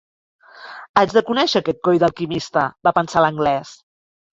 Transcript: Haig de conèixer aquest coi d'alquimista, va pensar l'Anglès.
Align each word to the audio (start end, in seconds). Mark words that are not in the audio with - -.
Haig 1.01 1.13
de 1.19 1.23
conèixer 1.29 1.61
aquest 1.63 1.85
coi 1.91 2.03
d'alquimista, 2.07 2.67
va 2.91 2.99
pensar 3.01 3.27
l'Anglès. 3.29 3.81